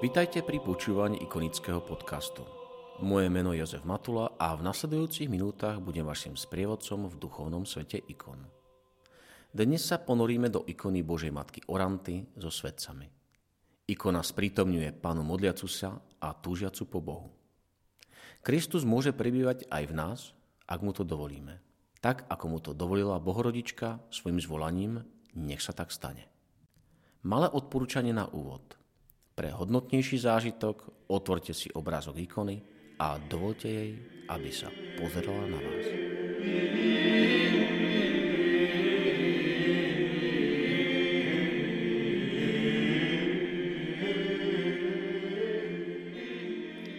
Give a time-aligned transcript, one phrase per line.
[0.00, 2.40] Vitajte pri počúvaní ikonického podcastu.
[3.04, 8.00] Moje meno je Jozef Matula a v nasledujúcich minútach budem vašim sprievodcom v duchovnom svete
[8.08, 8.48] ikon.
[9.52, 13.12] Dnes sa ponoríme do ikony Božej Matky Oranty so svetcami.
[13.92, 17.28] Ikona sprítomňuje Pánu modliacu sa a túžiacu po Bohu.
[18.40, 20.18] Kristus môže prebývať aj v nás,
[20.64, 21.60] ak mu to dovolíme.
[22.00, 25.04] Tak, ako mu to dovolila Bohorodička svojim zvolaním,
[25.36, 26.24] nech sa tak stane.
[27.20, 28.64] Malé odporúčanie na úvod–
[29.40, 32.60] pre hodnotnejší zážitok otvorte si obrázok ikony
[33.00, 33.96] a dovolte jej,
[34.28, 34.68] aby sa
[35.00, 35.86] pozerala na vás.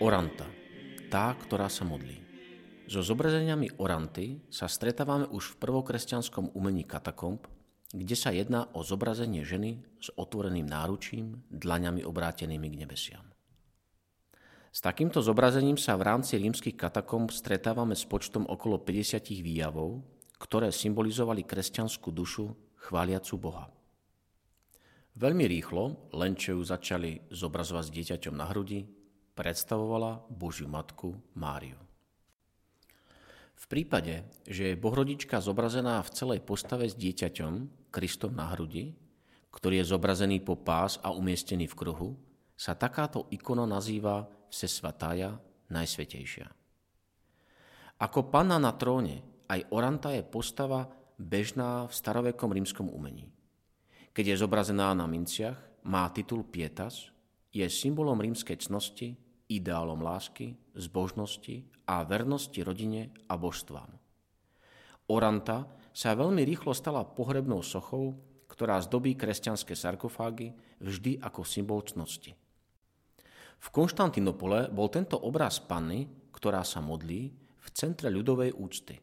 [0.00, 0.48] Oranta,
[1.12, 2.24] tá, ktorá sa modlí.
[2.88, 7.44] So zobrazeniami Oranty sa stretávame už v prvokresťanskom umení katakomb
[7.90, 13.26] kde sa jedná o zobrazenie ženy s otvoreným náručím, dlaňami obrátenými k nebesiam.
[14.70, 19.98] S takýmto zobrazením sa v rámci rímskych katakomb stretávame s počtom okolo 50 výjavov,
[20.38, 23.66] ktoré symbolizovali kresťanskú dušu chváliacu Boha.
[25.18, 28.86] Veľmi rýchlo, len čo ju začali zobrazovať s dieťaťom na hrudi,
[29.34, 31.76] predstavovala Božiu matku Máriu.
[33.58, 38.94] V prípade, že je Bohrodička zobrazená v celej postave s dieťaťom, Kristom na hrudi,
[39.50, 42.10] ktorý je zobrazený po pás a umiestnený v kruhu,
[42.54, 45.38] sa takáto ikona nazýva Vsesvatája,
[45.70, 46.46] najsvetejšia.
[48.00, 53.28] Ako panna na tróne, aj Oranta je postava bežná v starovekom rímskom umení.
[54.10, 57.10] Keď je zobrazená na minciach, má titul Pietas,
[57.50, 59.18] je symbolom rímskej cnosti,
[59.50, 63.90] ideálom lásky, zbožnosti a vernosti rodine a božstvám.
[65.10, 68.14] Oranta sa veľmi rýchlo stala pohrebnou sochou,
[68.50, 70.52] ktorá zdobí kresťanské sarkofágy
[70.82, 72.34] vždy ako symbol cnosti.
[73.60, 77.20] V Konštantinopole bol tento obraz panny, ktorá sa modlí,
[77.60, 78.96] v centre ľudovej úcty.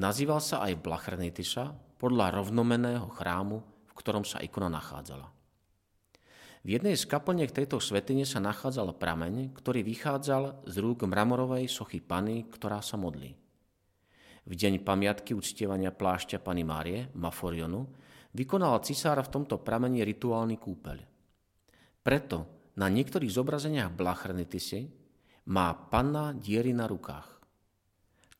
[0.00, 5.28] Nazýval sa aj Blachrenitisa podľa rovnomeného chrámu, v ktorom sa ikona nachádzala.
[6.64, 12.02] V jednej z kaplniek tejto svetine sa nachádzal prameň, ktorý vychádzal z rúk mramorovej sochy
[12.02, 13.47] Pany, ktorá sa modlí.
[14.48, 17.84] V deň pamiatky uctievania plášťa Pany Márie, Maforionu,
[18.32, 20.98] vykonal cisár v tomto pramení rituálny kúpeľ.
[22.00, 24.88] Preto na niektorých zobrazeniach Blachrenitisy
[25.52, 27.28] má panna diery na rukách.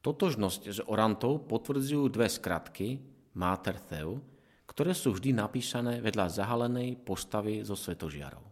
[0.01, 3.05] Totožnosť s orantov potvrdzujú dve skratky
[3.37, 4.17] Mater Theu,
[4.65, 8.49] ktoré sú vždy napísané vedľa zahalenej postavy zo svetožiarov.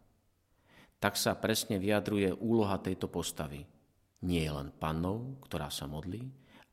[1.00, 3.64] Tak sa presne vyjadruje úloha tejto postavy.
[4.28, 6.24] Nie je len pannou, ktorá sa modlí,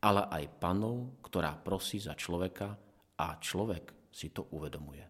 [0.03, 2.75] ale aj pannou, ktorá prosí za človeka
[3.15, 5.07] a človek si to uvedomuje.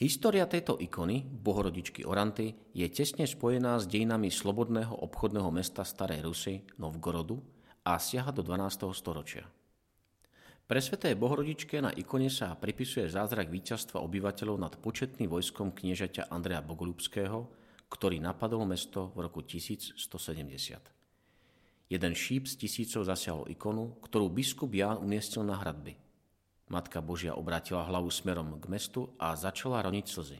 [0.00, 6.64] História tejto ikony, bohorodičky Oranty, je tesne spojená s dejinami slobodného obchodného mesta Starej Rusy,
[6.80, 7.38] Novgorodu
[7.84, 8.96] a siaha do 12.
[8.96, 9.44] storočia.
[10.64, 16.64] Pre sveté Bohorodičke na ikone sa pripisuje zázrak víťazstva obyvateľov nad početným vojskom kniežaťa Andreja
[16.64, 17.50] Bogolubského,
[17.92, 20.99] ktorý napadol mesto v roku 1170.
[21.90, 25.98] Jeden šíp z tisícov zasiahol ikonu, ktorú biskup Ján umiestnil na hradby.
[26.70, 30.38] Matka Božia obrátila hlavu smerom k mestu a začala roniť slzy.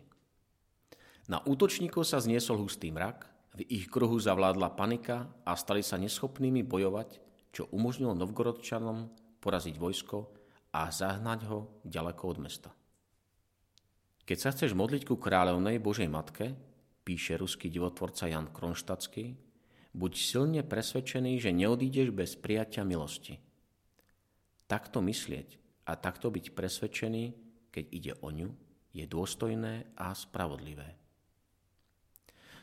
[1.26, 3.26] Na útočníkov sa zniesol hustý mrak,
[3.58, 7.18] v ich kruhu zavládla panika a stali sa neschopnými bojovať,
[7.50, 9.10] čo umožnilo Novgorodčanom
[9.42, 10.30] poraziť vojsko
[10.70, 12.70] a zahnať ho ďaleko od mesta.
[14.22, 16.54] Keď sa chceš modliť ku kráľovnej Božej Matke,
[17.02, 19.49] píše ruský divotvorca Jan Kronštatský,
[19.94, 23.42] buď silne presvedčený, že neodídeš bez prijatia milosti.
[24.70, 25.58] Takto myslieť
[25.90, 27.24] a takto byť presvedčený,
[27.74, 28.48] keď ide o ňu,
[28.94, 30.98] je dôstojné a spravodlivé.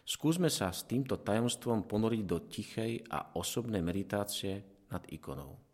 [0.07, 5.66] Skúsme sa s týmto tajomstvom ponoriť do tichej a osobnej meditácie nad ikonou.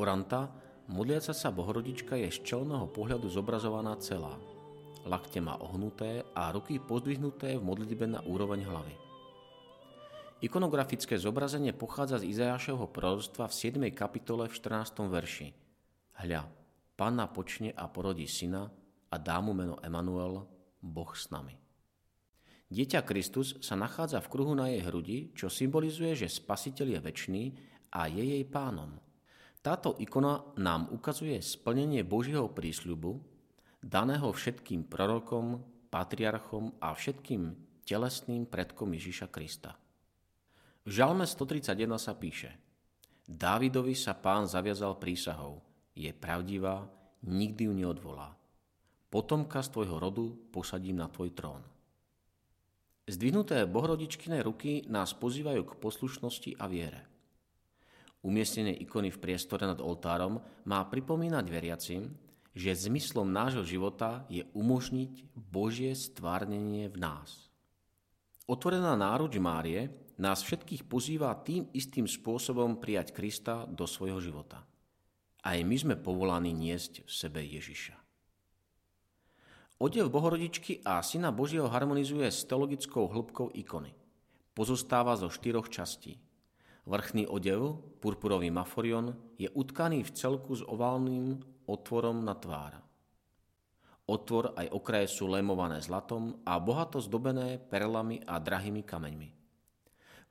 [0.00, 0.48] Oranta,
[0.88, 4.32] modliaca sa Bohorodička je z čelného pohľadu zobrazovaná celá.
[5.04, 8.96] Lakte má ohnuté a ruky pozdvihnuté v modlitbe na úroveň hlavy.
[10.40, 13.92] Ikonografické zobrazenie pochádza z Izajašovho proroctva v 7.
[13.92, 15.04] kapitole v 14.
[15.04, 15.52] verši.
[16.24, 16.48] Hľa,
[16.96, 18.72] Panna počne a porodí syna
[19.12, 20.48] a dá mu meno Emanuel,
[20.80, 21.60] Boh s nami.
[22.72, 27.42] Dieťa Kristus sa nachádza v kruhu na jej hrudi, čo symbolizuje, že Spasiteľ je väčší
[27.92, 29.09] a je jej pánom.
[29.60, 33.20] Táto ikona nám ukazuje splnenie Božieho prísľubu,
[33.84, 35.60] daného všetkým prorokom,
[35.92, 37.52] patriarchom a všetkým
[37.84, 39.76] telesným predkom Ježiša Krista.
[40.88, 42.56] V Žalme 131 sa píše
[43.28, 45.60] Dávidovi sa pán zaviazal prísahou,
[45.92, 46.88] je pravdivá,
[47.28, 48.32] nikdy ju neodvolá.
[49.12, 51.60] Potomka z tvojho rodu posadím na tvoj trón.
[53.10, 57.09] Zdvihnuté bohrodičkové ruky nás pozývajú k poslušnosti a viere.
[58.20, 62.12] Umiestnenie ikony v priestore nad oltárom má pripomínať veriacim,
[62.52, 67.48] že zmyslom nášho života je umožniť Božie stvárnenie v nás.
[68.44, 69.88] Otvorená náruč Márie
[70.20, 74.66] nás všetkých pozýva tým istým spôsobom prijať Krista do svojho života.
[75.40, 77.96] Aj my sme povolaní niesť v sebe Ježiša.
[79.80, 83.96] Odev Bohorodičky a Syna Božieho harmonizuje s teologickou hĺbkou ikony.
[84.52, 86.20] Pozostáva zo štyroch častí.
[86.88, 92.80] Vrchný odev, purpurový maforion, je utkaný v celku s oválnym otvorom na tvára.
[94.10, 99.30] Otvor aj okraje sú lemované zlatom a bohato zdobené perlami a drahými kameňmi.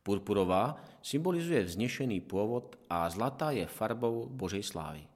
[0.04, 5.08] Purpurová symbolizuje vznešený pôvod a zlatá je farbou Božej slávy.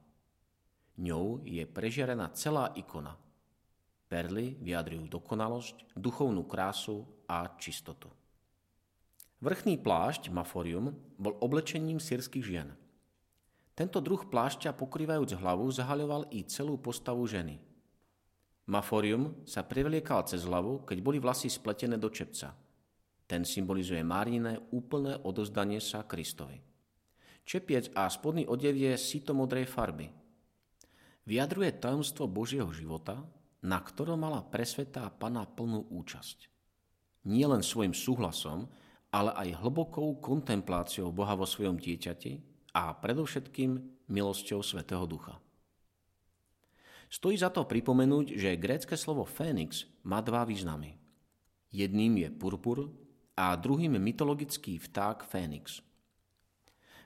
[0.96, 3.18] Ňou je prežiarená celá ikona–
[4.14, 8.06] Perly vyjadrujú dokonalosť, duchovnú krásu a čistotu.
[9.42, 12.74] Vrchný plášť, maforium, bol oblečením sírskych žien.
[13.74, 17.58] Tento druh plášťa pokrývajúc hlavu zahaľoval i celú postavu ženy.
[18.70, 22.54] Maforium sa prevliekal cez hlavu, keď boli vlasy spletené do čepca.
[23.26, 26.60] Ten symbolizuje Márine úplné odozdanie sa Kristovi.
[27.44, 30.08] Čepiec a spodný odev je sitomodrej farby.
[31.28, 33.20] Vyjadruje tajomstvo Božieho života,
[33.64, 36.48] na ktorom mala presvetá pana plnú účasť.
[37.28, 38.68] Nie len svojim súhlasom,
[39.14, 42.42] ale aj hlbokou kontempláciou Boha vo svojom dieťati
[42.74, 43.78] a predovšetkým
[44.10, 45.38] milosťou Svetého Ducha.
[47.06, 50.98] Stojí za to pripomenúť, že grécke slovo Fénix má dva významy.
[51.70, 52.90] Jedným je purpur
[53.38, 55.78] a druhým mytologický vták Fénix.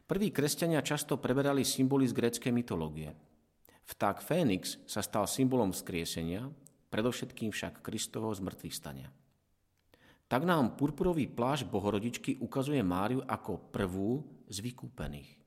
[0.08, 3.12] Prví kresťania často preberali symboly z gréckej mytológie–
[3.88, 6.52] Vták Fénix sa stal symbolom vzkriesenia,
[6.92, 9.08] predovšetkým však Kristovho zmrtvých stania.
[10.28, 15.40] Tak nám purpurový pláž Bohorodičky ukazuje Máriu ako prvú z vykúpených.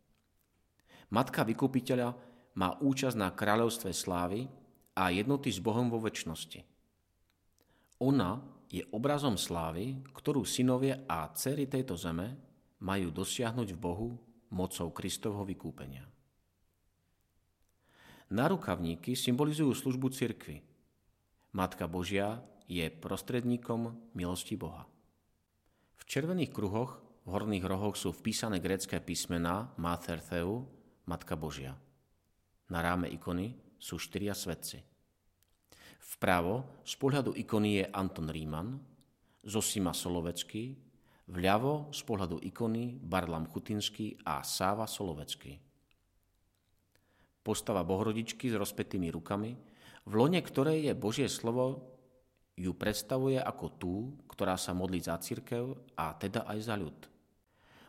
[1.14, 2.18] Matka vykúpiteľa
[2.58, 4.50] má účasť na kráľovstve slávy
[4.98, 6.66] a jednoty s Bohom vo väčšnosti.
[8.02, 8.42] Ona
[8.74, 12.34] je obrazom slávy, ktorú synovie a dcery tejto zeme
[12.82, 14.10] majú dosiahnuť v Bohu
[14.50, 16.10] mocou Kristovho vykúpenia.
[18.32, 20.64] Narukavníky symbolizujú službu cirkvy.
[21.52, 22.40] Matka Božia
[22.72, 24.88] je prostredníkom milosti Boha.
[26.00, 30.64] V červených kruhoch v horných rohoch sú vpísané grecké písmená Mater Theu,
[31.04, 31.76] Matka Božia.
[32.72, 34.80] Na ráme ikony sú štyria svetci.
[36.16, 38.80] Vpravo z pohľadu ikony je Anton Ríman,
[39.44, 40.80] Zosima Solovecký,
[41.28, 45.72] vľavo z pohľadu ikony Barlam Chutinský a Sáva Solovecký
[47.42, 49.52] postava Bohorodičky s rozpetými rukami,
[50.06, 51.91] v lone ktorej je Božie slovo,
[52.62, 53.94] ju predstavuje ako tú,
[54.30, 56.98] ktorá sa modlí za církev a teda aj za ľud.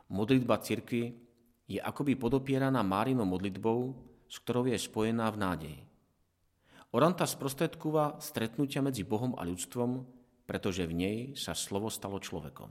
[0.09, 1.12] Modlitba církvy
[1.69, 3.93] je akoby podopieraná Márinou modlitbou,
[4.25, 5.81] s ktorou je spojená v nádeji.
[6.93, 10.05] Oranta sprostredkúva stretnutia medzi Bohom a ľudstvom,
[10.49, 12.69] pretože v nej sa slovo stalo človekom.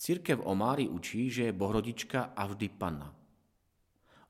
[0.00, 3.12] Církev o Mári učí, že je Bohrodička a vždy Panna–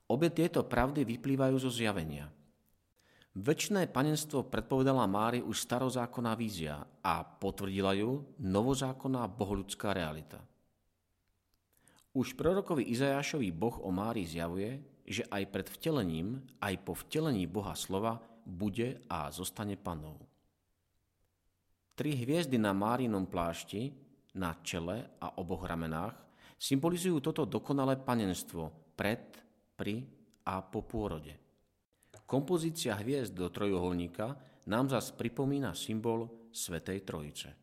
[0.05, 2.29] Obe tieto pravdy vyplývajú zo zjavenia.
[3.35, 10.39] Večné panenstvo predpovedala Mári už starozákonná vízia a potvrdila ju novozákonná bohľudská realita.
[12.15, 17.75] Už prorokovi Izajášovi Boh o Mári zjavuje, že aj pred vtelením, aj po vtelení Boha
[17.75, 20.15] slova bude a zostane panou.
[21.91, 23.91] Tri hviezdy na Márinom plášti,
[24.39, 26.15] na čele a oboch ramenách
[26.55, 29.43] symbolizujú toto dokonalé panenstvo pred,
[29.75, 30.07] pri
[30.47, 31.44] a po pôrode.
[32.25, 34.33] Kompozícia hviezd do trojuholníka
[34.65, 37.53] nám zas pripomína symbol Svetej Trojice.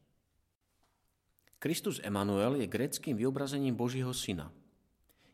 [1.59, 4.55] Kristus Emanuel je greckým vyobrazením Božího syna.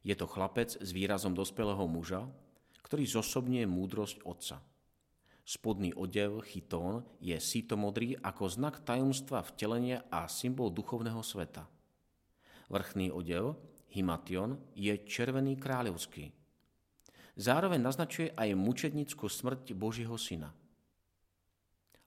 [0.00, 2.24] Je to chlapec s výrazom dospelého muža,
[2.80, 4.64] ktorý zosobňuje múdrosť Otca.
[5.44, 11.68] Spodný odev, chytón, je sítomodrý ako znak tajomstva vtelenia a symbol duchovného sveta.
[12.72, 13.60] Vrchný odev,
[13.92, 16.37] himation, je červený kráľovský.
[17.38, 20.50] Zároveň naznačuje aj mučednickú smrť Božieho syna.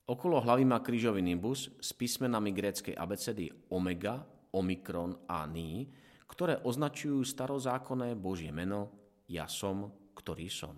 [0.04, 5.88] Okolo hlavy má krížový nimbus s písmenami gréckej abecedy omega, omikron a ni,
[6.28, 8.92] ktoré označujú starozákonné Božie meno
[9.32, 10.76] Ja som, ktorý som.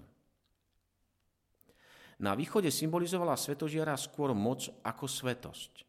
[2.22, 5.82] Na východe symbolizovala svetožiara skôr moc ako svetosť.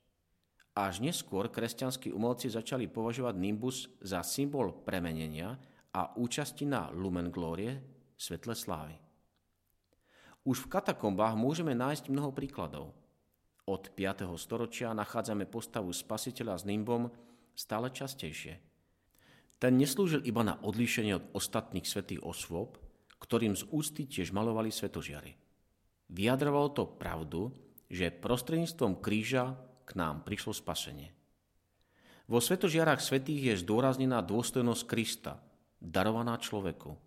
[0.73, 5.54] Až neskôr kresťanskí umelci začali považovať nimbus za symbol premenenia
[5.92, 7.93] a účasti na lumen glorie,
[8.25, 8.97] svetle slávy.
[10.49, 12.97] Už v katakombách môžeme nájsť mnoho príkladov.
[13.69, 14.33] Od 5.
[14.40, 17.12] storočia nachádzame postavu spasiteľa s nimbom
[17.52, 18.61] stále častejšie.
[19.61, 22.81] Ten neslúžil iba na odlíšenie od ostatných svetých osôb,
[23.21, 25.37] ktorým z ústy tiež malovali svetožiary.
[26.12, 27.52] Vyjadrovalo to pravdu,
[27.88, 31.12] že prostredníctvom kríža k nám prišlo spasenie.
[32.28, 35.40] Vo svetožiarách svetých je zdôraznená dôstojnosť Krista,
[35.81, 37.03] darovaná človeku.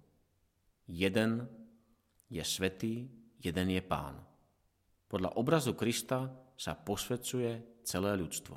[0.88, 1.44] Jeden
[2.32, 3.12] je svetý,
[3.44, 4.24] jeden je pán.
[5.12, 8.56] Podľa obrazu Krista sa posvedcuje celé ľudstvo.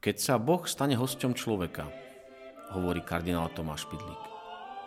[0.00, 1.84] Keď sa Boh stane hosťom človeka,
[2.72, 4.24] hovorí kardinál Tomáš Pidlík,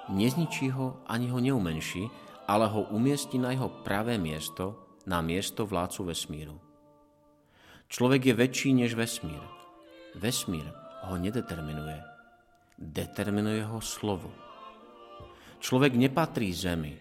[0.09, 2.09] nezničí ho ani ho neumenší,
[2.45, 6.57] ale ho umiestni na jeho pravé miesto, na miesto vládcu vesmíru.
[7.89, 9.41] Človek je väčší než vesmír.
[10.17, 10.65] Vesmír
[11.05, 12.01] ho nedeterminuje.
[12.77, 14.29] Determinuje ho slovo.
[15.61, 16.93] Človek nepatrí zemi,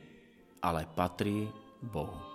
[0.63, 1.49] ale patrí
[1.83, 2.35] Bohu.